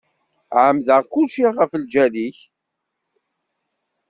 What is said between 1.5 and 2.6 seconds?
ɣef lǧal-ik.